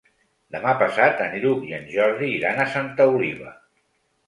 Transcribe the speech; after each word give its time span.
Demà 0.53 0.71
passat 0.79 1.21
en 1.25 1.35
Lluc 1.43 1.67
i 1.69 1.77
en 1.81 1.85
Jordi 1.97 2.31
iran 2.39 2.65
a 2.65 2.69
Santa 2.79 3.09
Oliva. 3.21 3.57